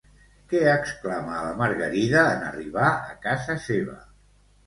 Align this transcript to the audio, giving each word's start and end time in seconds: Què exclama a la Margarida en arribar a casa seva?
Què 0.51 0.59
exclama 0.69 1.35
a 1.39 1.43
la 1.47 1.51
Margarida 1.59 2.23
en 2.37 2.41
arribar 2.47 2.89
a 2.93 3.13
casa 3.29 3.59
seva? 3.67 4.01